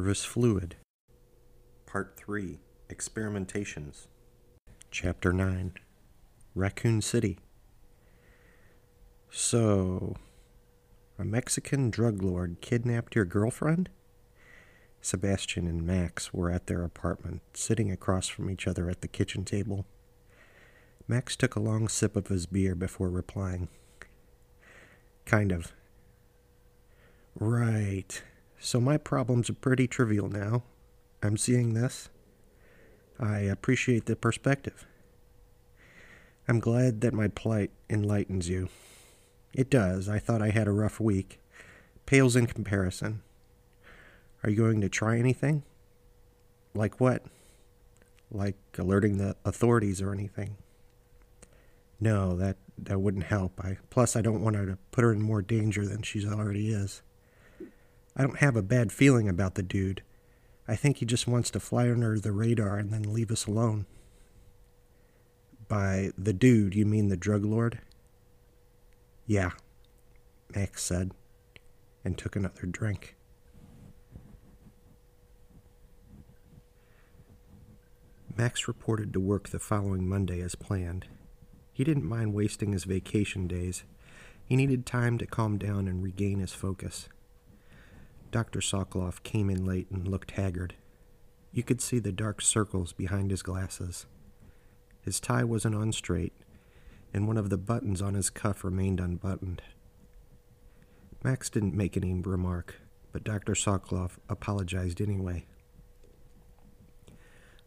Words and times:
Nervous 0.00 0.24
Fluid. 0.24 0.76
Part 1.84 2.16
3 2.16 2.58
Experimentations. 2.88 4.06
Chapter 4.90 5.30
9 5.30 5.74
Raccoon 6.54 7.02
City. 7.02 7.38
So, 9.30 10.16
a 11.18 11.24
Mexican 11.26 11.90
drug 11.90 12.22
lord 12.22 12.62
kidnapped 12.62 13.14
your 13.14 13.26
girlfriend? 13.26 13.90
Sebastian 15.02 15.66
and 15.66 15.86
Max 15.86 16.32
were 16.32 16.50
at 16.50 16.66
their 16.66 16.82
apartment, 16.82 17.42
sitting 17.52 17.92
across 17.92 18.26
from 18.26 18.48
each 18.48 18.66
other 18.66 18.88
at 18.88 19.02
the 19.02 19.08
kitchen 19.08 19.44
table. 19.44 19.84
Max 21.06 21.36
took 21.36 21.56
a 21.56 21.60
long 21.60 21.88
sip 21.88 22.16
of 22.16 22.28
his 22.28 22.46
beer 22.46 22.74
before 22.74 23.10
replying. 23.10 23.68
Kind 25.26 25.52
of. 25.52 25.74
Right. 27.38 28.22
So 28.62 28.78
my 28.78 28.98
problems 28.98 29.48
are 29.48 29.54
pretty 29.54 29.88
trivial 29.88 30.28
now. 30.28 30.64
I'm 31.22 31.38
seeing 31.38 31.72
this. 31.72 32.10
I 33.18 33.38
appreciate 33.40 34.04
the 34.04 34.16
perspective. 34.16 34.86
I'm 36.46 36.60
glad 36.60 37.00
that 37.00 37.14
my 37.14 37.28
plight 37.28 37.70
enlightens 37.88 38.50
you. 38.50 38.68
It 39.54 39.70
does. 39.70 40.10
I 40.10 40.18
thought 40.18 40.42
I 40.42 40.50
had 40.50 40.68
a 40.68 40.72
rough 40.72 41.00
week. 41.00 41.40
Pales 42.04 42.36
in 42.36 42.46
comparison. 42.46 43.22
Are 44.44 44.50
you 44.50 44.56
going 44.56 44.82
to 44.82 44.88
try 44.90 45.18
anything? 45.18 45.62
Like 46.74 47.00
what? 47.00 47.24
Like 48.30 48.56
alerting 48.78 49.16
the 49.16 49.36
authorities 49.44 50.02
or 50.02 50.12
anything? 50.12 50.56
No, 51.98 52.36
that 52.36 52.56
that 52.78 53.00
wouldn't 53.00 53.24
help. 53.24 53.58
I 53.60 53.78
plus 53.90 54.16
I 54.16 54.22
don't 54.22 54.42
want 54.42 54.56
her 54.56 54.66
to 54.66 54.78
put 54.90 55.04
her 55.04 55.12
in 55.12 55.22
more 55.22 55.42
danger 55.42 55.86
than 55.86 56.02
she 56.02 56.26
already 56.26 56.70
is. 56.70 57.02
I 58.16 58.22
don't 58.22 58.38
have 58.38 58.56
a 58.56 58.62
bad 58.62 58.92
feeling 58.92 59.28
about 59.28 59.54
the 59.54 59.62
dude. 59.62 60.02
I 60.66 60.76
think 60.76 60.98
he 60.98 61.06
just 61.06 61.26
wants 61.26 61.50
to 61.50 61.60
fly 61.60 61.90
under 61.90 62.18
the 62.18 62.32
radar 62.32 62.76
and 62.76 62.92
then 62.92 63.12
leave 63.12 63.30
us 63.30 63.46
alone. 63.46 63.86
By 65.68 66.10
the 66.18 66.32
dude, 66.32 66.74
you 66.74 66.84
mean 66.84 67.08
the 67.08 67.16
drug 67.16 67.44
lord? 67.44 67.80
Yeah, 69.26 69.50
Max 70.54 70.82
said, 70.82 71.12
and 72.04 72.18
took 72.18 72.34
another 72.34 72.66
drink. 72.66 73.16
Max 78.36 78.66
reported 78.66 79.12
to 79.12 79.20
work 79.20 79.48
the 79.48 79.58
following 79.58 80.08
Monday 80.08 80.40
as 80.40 80.54
planned. 80.54 81.06
He 81.72 81.84
didn't 81.84 82.08
mind 82.08 82.34
wasting 82.34 82.72
his 82.72 82.84
vacation 82.84 83.46
days. 83.46 83.84
He 84.44 84.56
needed 84.56 84.86
time 84.86 85.18
to 85.18 85.26
calm 85.26 85.58
down 85.58 85.86
and 85.86 86.02
regain 86.02 86.40
his 86.40 86.52
focus. 86.52 87.08
Dr. 88.30 88.60
Sokoloff 88.60 89.22
came 89.22 89.50
in 89.50 89.66
late 89.66 89.90
and 89.90 90.06
looked 90.06 90.32
haggard. 90.32 90.74
You 91.52 91.62
could 91.62 91.80
see 91.80 91.98
the 91.98 92.12
dark 92.12 92.40
circles 92.40 92.92
behind 92.92 93.30
his 93.30 93.42
glasses. 93.42 94.06
His 95.02 95.18
tie 95.18 95.44
wasn't 95.44 95.74
on 95.74 95.92
straight, 95.92 96.32
and 97.12 97.26
one 97.26 97.36
of 97.36 97.50
the 97.50 97.58
buttons 97.58 98.00
on 98.00 98.14
his 98.14 98.30
cuff 98.30 98.62
remained 98.62 99.00
unbuttoned. 99.00 99.62
Max 101.24 101.50
didn't 101.50 101.74
make 101.74 101.96
any 101.96 102.14
remark, 102.14 102.76
but 103.12 103.24
Dr. 103.24 103.54
Sokoloff 103.54 104.18
apologized 104.28 105.00
anyway. 105.00 105.46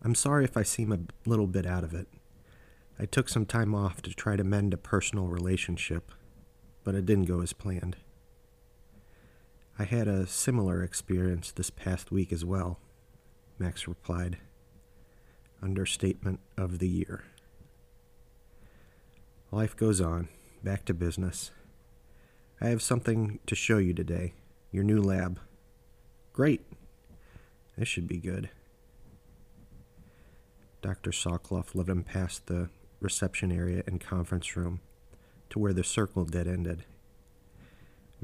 I'm 0.01 0.15
sorry 0.15 0.43
if 0.45 0.55
I 0.55 0.63
seem 0.63 0.91
a 0.91 1.29
little 1.29 1.47
bit 1.47 1.65
out 1.65 1.83
of 1.83 1.93
it. 1.93 2.07
I 2.99 3.05
took 3.05 3.27
some 3.27 3.45
time 3.45 3.75
off 3.75 4.01
to 4.03 4.13
try 4.13 4.35
to 4.35 4.43
mend 4.43 4.73
a 4.73 4.77
personal 4.77 5.27
relationship, 5.27 6.11
but 6.83 6.95
it 6.95 7.05
didn't 7.05 7.25
go 7.25 7.41
as 7.41 7.53
planned. 7.53 7.97
I 9.77 9.85
had 9.85 10.07
a 10.07 10.27
similar 10.27 10.83
experience 10.83 11.51
this 11.51 11.71
past 11.71 12.11
week 12.11 12.31
as 12.31 12.45
well, 12.45 12.79
Max 13.57 13.87
replied. 13.87 14.37
Understatement 15.63 16.39
of 16.55 16.77
the 16.77 16.87
year. 16.87 17.23
Life 19.51 19.75
goes 19.75 19.99
on. 19.99 20.29
Back 20.63 20.85
to 20.85 20.93
business. 20.93 21.51
I 22.61 22.67
have 22.67 22.81
something 22.81 23.39
to 23.47 23.55
show 23.55 23.79
you 23.79 23.93
today. 23.93 24.33
Your 24.71 24.83
new 24.83 25.01
lab. 25.01 25.39
Great. 26.33 26.61
This 27.77 27.87
should 27.87 28.07
be 28.07 28.17
good. 28.17 28.49
Dr. 30.81 31.11
Sokoloff 31.11 31.73
led 31.73 31.89
him 31.89 32.03
past 32.03 32.45
the 32.45 32.69
reception 32.99 33.51
area 33.51 33.83
and 33.87 33.99
conference 33.99 34.55
room 34.55 34.81
to 35.49 35.59
where 35.59 35.73
the 35.73 35.83
circle 35.83 36.25
dead 36.25 36.47
ended. 36.47 36.85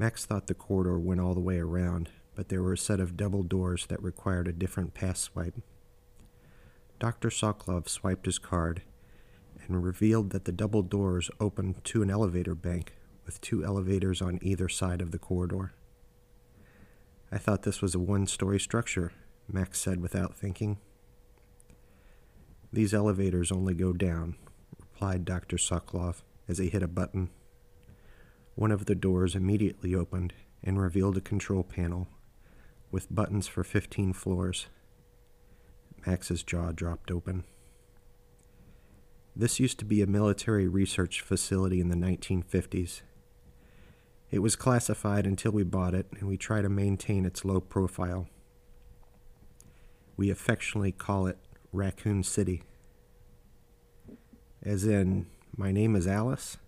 Max 0.00 0.24
thought 0.24 0.46
the 0.46 0.54
corridor 0.54 0.98
went 0.98 1.20
all 1.20 1.34
the 1.34 1.40
way 1.40 1.58
around, 1.58 2.08
but 2.34 2.48
there 2.48 2.62
were 2.62 2.72
a 2.72 2.78
set 2.78 3.00
of 3.00 3.18
double 3.18 3.42
doors 3.42 3.84
that 3.88 4.02
required 4.02 4.48
a 4.48 4.52
different 4.52 4.94
pass 4.94 5.20
swipe. 5.20 5.60
Dr. 6.98 7.28
Sokolov 7.28 7.86
swiped 7.86 8.24
his 8.24 8.38
card 8.38 8.80
and 9.66 9.84
revealed 9.84 10.30
that 10.30 10.46
the 10.46 10.52
double 10.52 10.80
doors 10.80 11.30
opened 11.38 11.84
to 11.84 12.00
an 12.00 12.08
elevator 12.08 12.54
bank 12.54 12.94
with 13.26 13.42
two 13.42 13.62
elevators 13.62 14.22
on 14.22 14.38
either 14.40 14.70
side 14.70 15.02
of 15.02 15.10
the 15.10 15.18
corridor. 15.18 15.74
I 17.30 17.36
thought 17.36 17.64
this 17.64 17.82
was 17.82 17.94
a 17.94 17.98
one 17.98 18.26
story 18.26 18.58
structure, 18.58 19.12
Max 19.52 19.78
said 19.78 20.00
without 20.00 20.34
thinking. 20.34 20.78
These 22.72 22.94
elevators 22.94 23.52
only 23.52 23.74
go 23.74 23.92
down, 23.92 24.36
replied 24.80 25.26
Dr. 25.26 25.58
Sokolov 25.58 26.22
as 26.48 26.56
he 26.56 26.70
hit 26.70 26.82
a 26.82 26.88
button 26.88 27.28
one 28.60 28.70
of 28.70 28.84
the 28.84 28.94
doors 28.94 29.34
immediately 29.34 29.94
opened 29.94 30.34
and 30.62 30.78
revealed 30.78 31.16
a 31.16 31.20
control 31.22 31.62
panel 31.62 32.06
with 32.90 33.12
buttons 33.12 33.48
for 33.48 33.64
15 33.64 34.12
floors. 34.12 34.66
Max's 36.06 36.42
jaw 36.42 36.70
dropped 36.70 37.10
open. 37.10 37.44
This 39.34 39.60
used 39.60 39.78
to 39.78 39.86
be 39.86 40.02
a 40.02 40.06
military 40.06 40.68
research 40.68 41.22
facility 41.22 41.80
in 41.80 41.88
the 41.88 41.96
1950s. 41.96 43.00
It 44.30 44.40
was 44.40 44.56
classified 44.56 45.26
until 45.26 45.52
we 45.52 45.62
bought 45.62 45.94
it, 45.94 46.08
and 46.18 46.28
we 46.28 46.36
try 46.36 46.60
to 46.60 46.68
maintain 46.68 47.24
its 47.24 47.46
low 47.46 47.60
profile. 47.60 48.28
We 50.18 50.28
affectionately 50.28 50.92
call 50.92 51.26
it 51.26 51.38
Raccoon 51.72 52.24
City. 52.24 52.64
As 54.62 54.84
in, 54.84 55.28
my 55.56 55.72
name 55.72 55.96
is 55.96 56.06
Alice? 56.06 56.58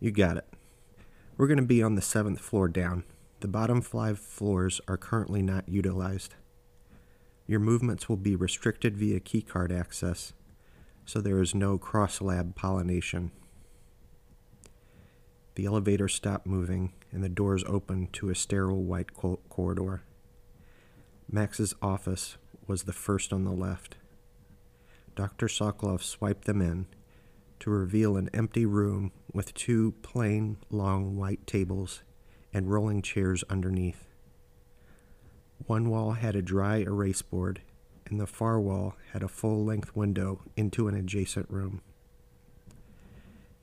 You 0.00 0.10
got 0.10 0.38
it. 0.38 0.52
We're 1.36 1.46
going 1.46 1.56
to 1.56 1.62
be 1.62 1.82
on 1.82 1.94
the 1.94 2.02
seventh 2.02 2.40
floor 2.40 2.68
down. 2.68 3.04
The 3.40 3.48
bottom 3.48 3.80
five 3.80 4.18
floors 4.18 4.80
are 4.86 4.98
currently 4.98 5.42
not 5.42 5.68
utilized. 5.68 6.34
Your 7.46 7.58
movements 7.58 8.08
will 8.08 8.18
be 8.18 8.36
restricted 8.36 8.96
via 8.96 9.18
keycard 9.18 9.76
access, 9.76 10.34
so 11.06 11.20
there 11.20 11.40
is 11.40 11.54
no 11.54 11.78
cross 11.78 12.20
lab 12.20 12.54
pollination. 12.54 13.32
The 15.54 15.64
elevator 15.64 16.06
stopped 16.06 16.46
moving 16.46 16.92
and 17.10 17.24
the 17.24 17.28
doors 17.28 17.64
opened 17.66 18.12
to 18.14 18.30
a 18.30 18.34
sterile 18.34 18.84
white 18.84 19.10
corridor. 19.14 20.02
Max's 21.30 21.74
office 21.80 22.36
was 22.66 22.82
the 22.82 22.92
first 22.92 23.32
on 23.32 23.44
the 23.44 23.52
left. 23.52 23.96
Dr. 25.16 25.46
Sokolov 25.46 26.02
swiped 26.02 26.44
them 26.44 26.62
in 26.62 26.86
to 27.62 27.70
reveal 27.70 28.16
an 28.16 28.28
empty 28.34 28.66
room 28.66 29.12
with 29.32 29.54
two 29.54 29.92
plain, 30.02 30.56
long 30.68 31.16
white 31.16 31.46
tables 31.46 32.02
and 32.52 32.68
rolling 32.68 33.00
chairs 33.00 33.44
underneath. 33.48 34.08
One 35.66 35.88
wall 35.88 36.14
had 36.14 36.34
a 36.34 36.42
dry 36.42 36.78
erase 36.78 37.22
board, 37.22 37.62
and 38.04 38.18
the 38.18 38.26
far 38.26 38.60
wall 38.60 38.96
had 39.12 39.22
a 39.22 39.28
full 39.28 39.64
length 39.64 39.94
window 39.94 40.42
into 40.56 40.88
an 40.88 40.96
adjacent 40.96 41.48
room. 41.48 41.82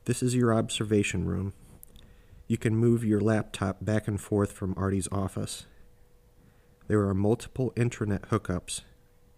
This 0.05 0.23
is 0.23 0.33
your 0.33 0.53
observation 0.53 1.25
room. 1.25 1.51
You 2.47 2.57
can 2.57 2.77
move 2.77 3.03
your 3.03 3.19
laptop 3.19 3.83
back 3.83 4.07
and 4.07 4.19
forth 4.19 4.53
from 4.53 4.75
Arty's 4.77 5.09
office. 5.11 5.65
There 6.87 7.05
are 7.05 7.13
multiple 7.13 7.73
intranet 7.75 8.29
hookups, 8.29 8.79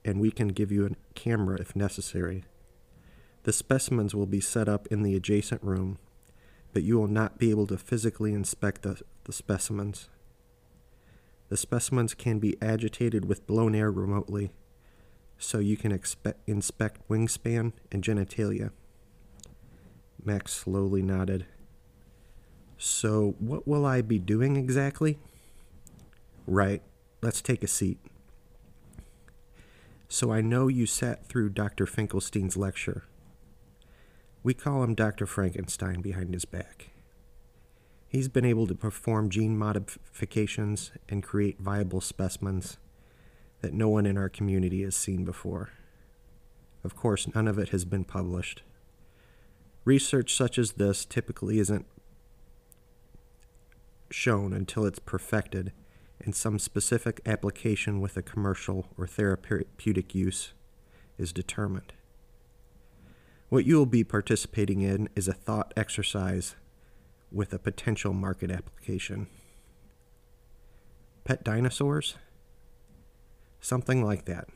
and 0.05 0.21
we 0.21 0.29
can 0.29 0.49
give 0.49 0.71
you 0.71 0.85
a 0.85 1.13
camera 1.15 1.59
if 1.59 1.75
necessary. 1.75 2.45
The 3.43 3.53
specimens 3.53 4.13
will 4.13 4.27
be 4.27 4.39
set 4.39 4.69
up 4.69 4.87
in 4.87 5.01
the 5.01 5.15
adjacent 5.15 5.63
room, 5.63 5.97
but 6.73 6.83
you 6.83 6.97
will 6.99 7.07
not 7.07 7.39
be 7.39 7.49
able 7.49 7.65
to 7.67 7.77
physically 7.77 8.33
inspect 8.33 8.83
the, 8.83 9.01
the 9.23 9.33
specimens. 9.33 10.09
The 11.49 11.57
specimens 11.57 12.13
can 12.13 12.39
be 12.39 12.55
agitated 12.61 13.25
with 13.25 13.47
blown 13.47 13.73
air 13.73 13.91
remotely, 13.91 14.51
so 15.39 15.57
you 15.57 15.75
can 15.75 15.91
expe- 15.91 16.35
inspect 16.45 17.07
wingspan 17.09 17.73
and 17.91 18.03
genitalia. 18.03 18.69
Max 20.23 20.53
slowly 20.53 21.01
nodded. 21.01 21.45
So, 22.77 23.35
what 23.39 23.67
will 23.67 23.85
I 23.85 24.01
be 24.01 24.19
doing 24.19 24.55
exactly? 24.55 25.19
Right, 26.47 26.81
let's 27.21 27.41
take 27.41 27.63
a 27.63 27.67
seat. 27.67 27.97
So, 30.07 30.31
I 30.31 30.41
know 30.41 30.67
you 30.67 30.85
sat 30.85 31.25
through 31.25 31.49
Dr. 31.49 31.85
Finkelstein's 31.85 32.55
lecture. 32.55 33.03
We 34.43 34.53
call 34.55 34.83
him 34.83 34.95
Dr. 34.95 35.27
Frankenstein 35.27 36.01
behind 36.01 36.33
his 36.33 36.45
back. 36.45 36.89
He's 38.07 38.27
been 38.27 38.45
able 38.45 38.65
to 38.67 38.75
perform 38.75 39.29
gene 39.29 39.57
modifications 39.57 40.91
and 41.07 41.21
create 41.21 41.59
viable 41.59 42.01
specimens, 42.01 42.77
that 43.61 43.73
no 43.73 43.87
one 43.87 44.07
in 44.07 44.17
our 44.17 44.29
community 44.29 44.81
has 44.83 44.95
seen 44.95 45.23
before. 45.23 45.69
Of 46.83 46.95
course, 46.95 47.33
none 47.33 47.47
of 47.47 47.59
it 47.59 47.69
has 47.69 47.85
been 47.85 48.03
published. 48.03 48.63
Research 49.85 50.33
such 50.33 50.57
as 50.57 50.73
this 50.73 51.05
typically 51.05 51.59
isn't 51.59 51.85
shown 54.09 54.53
until 54.53 54.85
it's 54.85 54.99
perfected 54.99 55.71
and 56.19 56.35
some 56.35 56.59
specific 56.59 57.21
application 57.25 58.01
with 58.01 58.17
a 58.17 58.21
commercial 58.21 58.87
or 58.97 59.07
therapeutic 59.07 60.13
use 60.13 60.53
is 61.17 61.31
determined. 61.31 61.93
What 63.51 63.65
you 63.65 63.75
will 63.75 63.85
be 63.85 64.05
participating 64.05 64.79
in 64.79 65.09
is 65.13 65.27
a 65.27 65.33
thought 65.33 65.73
exercise 65.75 66.55
with 67.33 67.51
a 67.51 67.59
potential 67.59 68.13
market 68.13 68.49
application. 68.49 69.27
Pet 71.25 71.43
dinosaurs? 71.43 72.15
Something 73.59 74.05
like 74.05 74.23
that. 74.23 74.47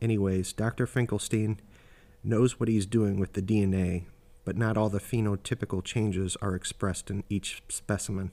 Anyways, 0.00 0.52
Dr. 0.52 0.88
Finkelstein 0.88 1.60
knows 2.24 2.58
what 2.58 2.68
he's 2.68 2.84
doing 2.84 3.20
with 3.20 3.34
the 3.34 3.42
DNA, 3.42 4.06
but 4.44 4.56
not 4.56 4.76
all 4.76 4.88
the 4.88 4.98
phenotypical 4.98 5.84
changes 5.84 6.36
are 6.42 6.56
expressed 6.56 7.12
in 7.12 7.22
each 7.28 7.62
specimen. 7.68 8.32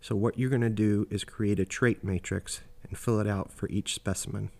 So, 0.00 0.14
what 0.14 0.38
you're 0.38 0.48
going 0.48 0.62
to 0.62 0.70
do 0.70 1.08
is 1.10 1.24
create 1.24 1.58
a 1.58 1.64
trait 1.64 2.04
matrix 2.04 2.60
and 2.88 2.96
fill 2.96 3.18
it 3.18 3.26
out 3.26 3.52
for 3.52 3.68
each 3.68 3.94
specimen. 3.94 4.52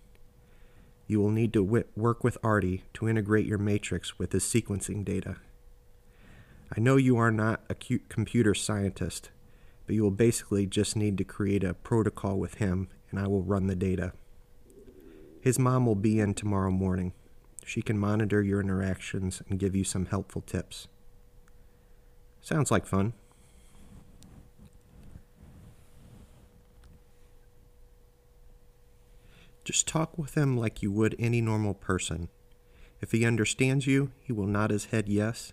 You 1.06 1.20
will 1.20 1.30
need 1.30 1.52
to 1.52 1.62
work 1.62 2.24
with 2.24 2.38
Arty 2.42 2.84
to 2.94 3.08
integrate 3.08 3.46
your 3.46 3.58
matrix 3.58 4.18
with 4.18 4.32
his 4.32 4.44
sequencing 4.44 5.04
data. 5.04 5.36
I 6.74 6.80
know 6.80 6.96
you 6.96 7.18
are 7.18 7.30
not 7.30 7.62
a 7.68 7.74
computer 7.74 8.54
scientist, 8.54 9.30
but 9.84 9.94
you 9.94 10.02
will 10.02 10.10
basically 10.10 10.66
just 10.66 10.96
need 10.96 11.18
to 11.18 11.24
create 11.24 11.64
a 11.64 11.74
protocol 11.74 12.38
with 12.38 12.54
him 12.54 12.88
and 13.10 13.20
I 13.20 13.26
will 13.26 13.42
run 13.42 13.66
the 13.66 13.76
data. 13.76 14.12
His 15.40 15.58
mom 15.58 15.84
will 15.84 15.96
be 15.96 16.18
in 16.18 16.34
tomorrow 16.34 16.70
morning. 16.70 17.12
She 17.64 17.82
can 17.82 17.98
monitor 17.98 18.42
your 18.42 18.60
interactions 18.60 19.42
and 19.48 19.58
give 19.58 19.76
you 19.76 19.84
some 19.84 20.06
helpful 20.06 20.40
tips. 20.40 20.88
Sounds 22.40 22.70
like 22.70 22.86
fun. 22.86 23.12
Just 29.64 29.86
talk 29.86 30.18
with 30.18 30.34
him 30.34 30.56
like 30.56 30.82
you 30.82 30.90
would 30.90 31.14
any 31.18 31.40
normal 31.40 31.74
person. 31.74 32.28
If 33.00 33.12
he 33.12 33.24
understands 33.24 33.86
you, 33.86 34.12
he 34.20 34.32
will 34.32 34.46
nod 34.46 34.70
his 34.70 34.86
head 34.86 35.08
yes, 35.08 35.52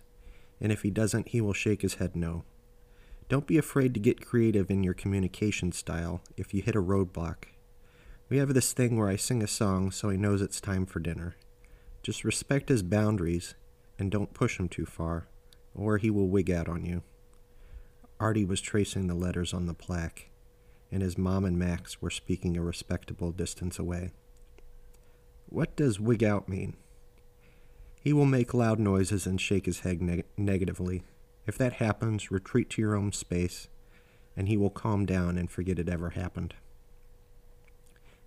and 0.60 0.72
if 0.72 0.82
he 0.82 0.90
doesn't, 0.90 1.28
he 1.28 1.40
will 1.40 1.52
shake 1.52 1.82
his 1.82 1.94
head 1.94 2.16
no. 2.16 2.44
Don't 3.28 3.46
be 3.46 3.58
afraid 3.58 3.94
to 3.94 4.00
get 4.00 4.26
creative 4.26 4.70
in 4.70 4.82
your 4.82 4.94
communication 4.94 5.70
style 5.70 6.20
if 6.36 6.52
you 6.52 6.62
hit 6.62 6.74
a 6.74 6.82
roadblock. 6.82 7.44
We 8.28 8.38
have 8.38 8.54
this 8.54 8.72
thing 8.72 8.96
where 8.96 9.08
I 9.08 9.16
sing 9.16 9.42
a 9.42 9.48
song 9.48 9.90
so 9.90 10.08
he 10.08 10.16
knows 10.16 10.42
it's 10.42 10.60
time 10.60 10.86
for 10.86 11.00
dinner. 11.00 11.36
Just 12.02 12.24
respect 12.24 12.68
his 12.68 12.82
boundaries 12.82 13.54
and 13.98 14.10
don't 14.10 14.34
push 14.34 14.58
him 14.58 14.68
too 14.68 14.86
far, 14.86 15.28
or 15.74 15.98
he 15.98 16.10
will 16.10 16.28
wig 16.28 16.50
out 16.50 16.68
on 16.68 16.84
you. 16.84 17.02
Arty 18.18 18.44
was 18.44 18.60
tracing 18.60 19.06
the 19.06 19.14
letters 19.14 19.54
on 19.54 19.66
the 19.66 19.74
plaque, 19.74 20.30
and 20.92 21.02
his 21.02 21.18
mom 21.18 21.44
and 21.44 21.58
Max 21.58 22.00
were 22.00 22.10
speaking 22.10 22.56
a 22.56 22.62
respectable 22.62 23.32
distance 23.32 23.78
away. 23.78 24.10
What 25.48 25.76
does 25.76 26.00
wig 26.00 26.22
out 26.22 26.48
mean? 26.48 26.76
He 28.00 28.12
will 28.12 28.26
make 28.26 28.54
loud 28.54 28.78
noises 28.78 29.26
and 29.26 29.40
shake 29.40 29.66
his 29.66 29.80
head 29.80 30.00
neg- 30.00 30.24
negatively. 30.36 31.02
If 31.46 31.58
that 31.58 31.74
happens, 31.74 32.30
retreat 32.30 32.70
to 32.70 32.82
your 32.82 32.96
own 32.96 33.12
space, 33.12 33.68
and 34.36 34.48
he 34.48 34.56
will 34.56 34.70
calm 34.70 35.04
down 35.06 35.36
and 35.36 35.50
forget 35.50 35.78
it 35.78 35.88
ever 35.88 36.10
happened. 36.10 36.54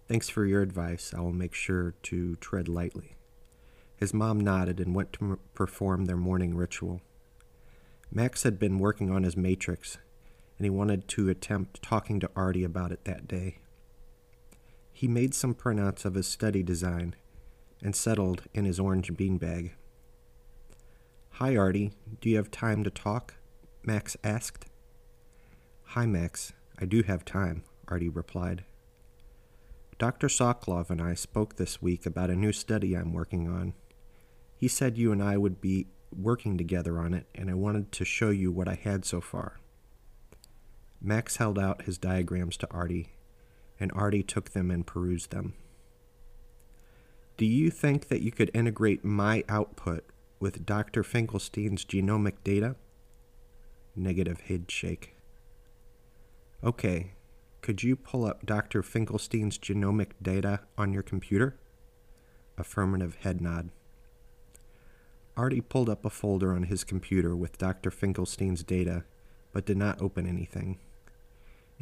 Thanks 0.08 0.30
for 0.30 0.46
your 0.46 0.62
advice. 0.62 1.14
I 1.16 1.22
will 1.22 1.32
make 1.32 1.54
sure 1.54 1.96
to 2.04 2.36
tread 2.36 2.68
lightly. 2.68 3.16
His 3.96 4.14
mom 4.14 4.40
nodded 4.40 4.80
and 4.80 4.94
went 4.94 5.14
to 5.14 5.24
m- 5.24 5.40
perform 5.54 6.06
their 6.06 6.18
morning 6.18 6.56
ritual. 6.56 7.02
Max 8.12 8.44
had 8.44 8.60
been 8.60 8.80
working 8.80 9.10
on 9.10 9.24
his 9.24 9.38
matrix, 9.38 9.98
and 10.58 10.66
he 10.66 10.70
wanted 10.70 11.08
to 11.10 11.30
attempt 11.30 11.82
talking 11.82 12.20
to 12.20 12.30
Arty 12.36 12.64
about 12.64 12.92
it 12.92 13.06
that 13.06 13.28
day. 13.28 13.60
He 14.92 15.08
made 15.08 15.34
some 15.34 15.56
printouts 15.56 16.06
of 16.06 16.14
his 16.14 16.28
study 16.28 16.64
design 16.64 17.16
and 17.82 17.96
settled 17.96 18.44
in 18.54 18.66
his 18.66 18.80
orange 18.80 19.12
beanbag. 19.14 19.72
Hi, 21.38 21.58
Arty. 21.58 21.92
Do 22.22 22.30
you 22.30 22.38
have 22.38 22.52
time 22.52 22.84
to 22.84 22.90
talk? 22.92 23.36
Max 23.84 24.16
asked. 24.24 24.68
Hi, 25.88 26.06
Max. 26.06 26.54
I 26.80 26.86
do 26.86 27.02
have 27.04 27.26
time, 27.26 27.64
Arty 27.88 28.08
replied. 28.08 28.64
Dr. 29.98 30.28
Sokolov 30.28 30.90
and 30.90 31.02
I 31.02 31.14
spoke 31.16 31.56
this 31.56 31.82
week 31.82 32.06
about 32.06 32.30
a 32.30 32.36
new 32.36 32.52
study 32.52 32.96
I'm 32.96 33.14
working 33.14 33.48
on. 33.48 33.74
He 34.56 34.68
said 34.68 34.98
you 34.98 35.12
and 35.12 35.22
I 35.22 35.38
would 35.38 35.60
be 35.60 35.88
working 36.16 36.58
together 36.58 37.00
on 37.00 37.14
it, 37.14 37.28
and 37.36 37.50
I 37.50 37.54
wanted 37.54 37.92
to 37.94 38.06
show 38.06 38.30
you 38.30 38.52
what 38.52 38.68
I 38.68 38.76
had 38.76 39.06
so 39.06 39.20
far. 39.20 39.60
Max 41.04 41.36
held 41.36 41.60
out 41.60 41.82
his 41.82 41.98
diagrams 41.98 42.56
to 42.58 42.72
Arty, 42.72 43.10
and 43.78 43.92
Arty 43.94 44.24
took 44.24 44.52
them 44.52 44.72
and 44.72 44.88
perused 44.88 45.32
them. 45.32 45.54
Do 47.36 47.46
you 47.46 47.70
think 47.70 48.08
that 48.08 48.22
you 48.22 48.32
could 48.32 48.50
integrate 48.54 49.04
my 49.04 49.44
output 49.50 50.06
with 50.40 50.66
Dr. 50.66 51.04
Finkelstein's 51.04 51.84
genomic 51.84 52.36
data? 52.46 52.78
Negative 53.98 54.40
head 54.40 54.72
shake. 54.72 55.16
Okay, 56.64 57.12
could 57.62 57.84
you 57.84 57.98
pull 57.98 58.24
up 58.24 58.46
Dr. 58.46 58.82
Finkelstein's 58.82 59.58
genomic 59.58 60.12
data 60.22 60.62
on 60.78 60.94
your 60.94 61.04
computer? 61.04 61.58
Affirmative 62.58 63.18
head 63.22 63.42
nod. 63.42 63.72
Arty 65.36 65.60
pulled 65.60 65.90
up 65.90 66.06
a 66.06 66.10
folder 66.10 66.54
on 66.54 66.64
his 66.64 66.86
computer 66.86 67.36
with 67.36 67.58
Dr. 67.58 67.92
Finkelstein's 67.92 68.64
data, 68.64 69.04
but 69.52 69.66
did 69.66 69.78
not 69.78 70.02
open 70.02 70.28
anything. 70.28 70.78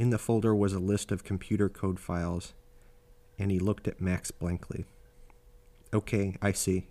In 0.01 0.09
the 0.09 0.18
folder 0.18 0.56
was 0.56 0.74
a 0.74 0.80
list 0.80 1.12
of 1.12 1.24
computer 1.24 1.69
code 1.69 2.00
files, 2.00 2.56
and 3.38 3.51
he 3.51 3.59
looked 3.59 3.88
at 3.88 4.01
Max 4.01 4.31
blankly. 4.31 4.86
Okay, 5.94 6.36
I 6.42 6.53
see. 6.53 6.88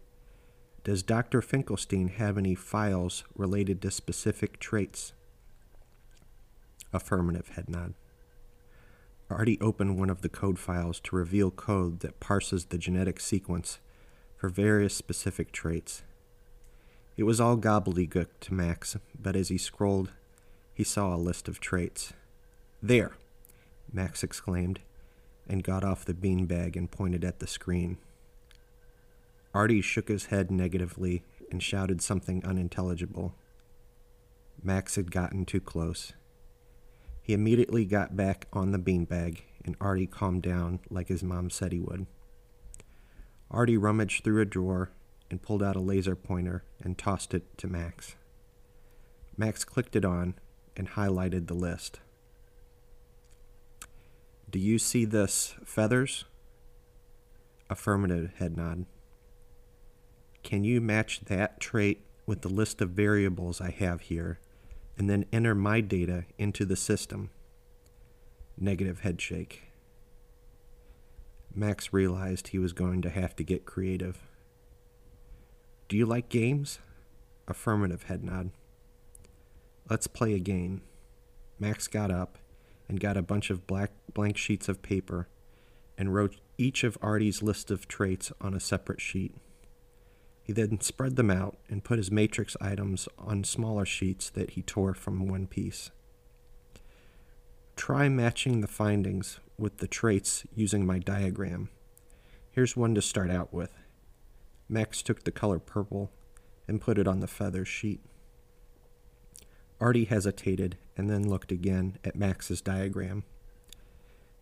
Does 0.84 1.02
Dr. 1.02 1.42
Finkelstein 1.42 2.06
have 2.06 2.38
any 2.38 2.54
files 2.54 3.24
related 3.34 3.82
to 3.82 3.90
specific 3.90 4.60
traits? 4.60 5.12
Affirmative 6.92 7.48
head 7.48 7.68
nod. 7.68 7.94
Arty 9.28 9.58
opened 9.60 9.98
one 9.98 10.08
of 10.08 10.22
the 10.22 10.28
code 10.28 10.60
files 10.60 11.00
to 11.00 11.16
reveal 11.16 11.50
code 11.50 11.98
that 12.02 12.20
parses 12.20 12.66
the 12.66 12.78
genetic 12.78 13.18
sequence 13.18 13.80
for 14.36 14.48
various 14.48 14.94
specific 14.94 15.50
traits. 15.50 16.04
It 17.16 17.24
was 17.24 17.40
all 17.40 17.56
gobbledygook 17.56 18.28
to 18.42 18.54
Max, 18.54 18.96
but 19.20 19.34
as 19.34 19.48
he 19.48 19.58
scrolled, 19.58 20.12
he 20.72 20.84
saw 20.84 21.12
a 21.12 21.18
list 21.18 21.48
of 21.48 21.58
traits. 21.58 22.12
There! 22.82 23.12
Max 23.92 24.22
exclaimed, 24.22 24.80
and 25.48 25.64
got 25.64 25.84
off 25.84 26.04
the 26.04 26.14
beanbag 26.14 26.76
and 26.76 26.90
pointed 26.90 27.24
at 27.24 27.40
the 27.40 27.46
screen. 27.46 27.98
Arty 29.52 29.80
shook 29.80 30.08
his 30.08 30.26
head 30.26 30.50
negatively 30.50 31.22
and 31.50 31.62
shouted 31.62 32.00
something 32.00 32.44
unintelligible. 32.44 33.34
Max 34.62 34.96
had 34.96 35.10
gotten 35.10 35.44
too 35.44 35.60
close. 35.60 36.12
He 37.22 37.32
immediately 37.32 37.84
got 37.84 38.16
back 38.16 38.46
on 38.52 38.70
the 38.70 38.78
beanbag, 38.78 39.42
and 39.64 39.76
Arty 39.80 40.06
calmed 40.06 40.42
down 40.42 40.80
like 40.88 41.08
his 41.08 41.22
mom 41.22 41.50
said 41.50 41.72
he 41.72 41.80
would. 41.80 42.06
Arty 43.50 43.76
rummaged 43.76 44.22
through 44.22 44.40
a 44.40 44.46
drawer 44.46 44.90
and 45.30 45.42
pulled 45.42 45.62
out 45.62 45.76
a 45.76 45.80
laser 45.80 46.14
pointer 46.14 46.64
and 46.82 46.96
tossed 46.96 47.34
it 47.34 47.58
to 47.58 47.66
Max. 47.66 48.14
Max 49.36 49.64
clicked 49.64 49.96
it 49.96 50.04
on 50.04 50.34
and 50.76 50.90
highlighted 50.90 51.46
the 51.46 51.54
list. 51.54 52.00
Do 54.50 54.58
you 54.58 54.78
see 54.78 55.04
this 55.04 55.54
feathers? 55.64 56.24
Affirmative 57.68 58.32
head 58.36 58.56
nod. 58.56 58.86
Can 60.42 60.64
you 60.64 60.80
match 60.80 61.20
that 61.26 61.60
trait 61.60 62.04
with 62.26 62.42
the 62.42 62.48
list 62.48 62.80
of 62.80 62.90
variables 62.90 63.60
I 63.60 63.70
have 63.70 64.02
here 64.02 64.38
and 64.96 65.08
then 65.08 65.24
enter 65.32 65.54
my 65.54 65.80
data 65.80 66.26
into 66.38 66.64
the 66.64 66.76
system. 66.76 67.30
Negative 68.56 69.00
head 69.00 69.20
shake. 69.20 69.72
Max 71.54 71.92
realized 71.92 72.48
he 72.48 72.58
was 72.58 72.72
going 72.72 73.02
to 73.02 73.10
have 73.10 73.34
to 73.36 73.42
get 73.42 73.64
creative. 73.64 74.18
Do 75.88 75.96
you 75.96 76.04
like 76.06 76.28
games? 76.28 76.78
Affirmative 77.48 78.04
head 78.04 78.22
nod. 78.22 78.50
Let's 79.88 80.06
play 80.06 80.34
a 80.34 80.38
game. 80.38 80.82
Max 81.58 81.88
got 81.88 82.10
up 82.10 82.38
and 82.90 82.98
got 82.98 83.16
a 83.16 83.22
bunch 83.22 83.50
of 83.50 83.68
black 83.68 83.92
blank 84.12 84.36
sheets 84.36 84.68
of 84.68 84.82
paper 84.82 85.28
and 85.96 86.12
wrote 86.12 86.36
each 86.58 86.82
of 86.82 86.98
Arty's 87.00 87.40
list 87.40 87.70
of 87.70 87.86
traits 87.86 88.32
on 88.40 88.52
a 88.52 88.58
separate 88.58 89.00
sheet. 89.00 89.32
He 90.42 90.52
then 90.52 90.80
spread 90.80 91.14
them 91.14 91.30
out 91.30 91.56
and 91.68 91.84
put 91.84 91.98
his 91.98 92.10
matrix 92.10 92.56
items 92.60 93.08
on 93.16 93.44
smaller 93.44 93.86
sheets 93.86 94.28
that 94.30 94.50
he 94.50 94.62
tore 94.62 94.94
from 94.94 95.28
one 95.28 95.46
piece. 95.46 95.92
Try 97.76 98.08
matching 98.08 98.60
the 98.60 98.66
findings 98.66 99.38
with 99.56 99.78
the 99.78 99.86
traits 99.86 100.44
using 100.52 100.84
my 100.84 100.98
diagram. 100.98 101.68
Here's 102.50 102.76
one 102.76 102.96
to 102.96 103.02
start 103.02 103.30
out 103.30 103.54
with. 103.54 103.72
Max 104.68 105.00
took 105.00 105.22
the 105.22 105.30
color 105.30 105.60
purple 105.60 106.10
and 106.66 106.80
put 106.80 106.98
it 106.98 107.06
on 107.06 107.20
the 107.20 107.28
feather 107.28 107.64
sheet. 107.64 108.00
Arty 109.80 110.04
hesitated 110.04 110.76
and 110.96 111.08
then 111.08 111.28
looked 111.28 111.50
again 111.50 111.96
at 112.04 112.16
Max's 112.16 112.60
diagram. 112.60 113.24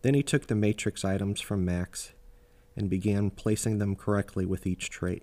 Then 0.02 0.14
he 0.14 0.23
took 0.23 0.47
the 0.47 0.54
matrix 0.54 1.04
items 1.04 1.40
from 1.40 1.64
Max 1.64 2.12
and 2.76 2.90
began 2.90 3.30
placing 3.30 3.78
them 3.78 3.97
correctly 3.97 4.45
with 4.45 4.66
each 4.66 4.90
trait. 4.90 5.23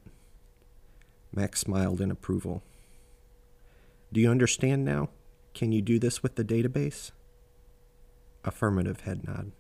Max 1.33 1.59
smiled 1.59 2.01
in 2.01 2.11
approval. 2.11 2.63
Do 4.11 4.21
you 4.21 4.29
understand 4.29 4.85
now? 4.85 5.09
Can 5.53 5.71
you 5.71 5.81
do 5.81 5.99
this 5.99 6.23
with 6.23 6.35
the 6.35 6.43
database? 6.43 7.11
Affirmative 8.43 9.01
head 9.01 9.27
nod. 9.27 9.51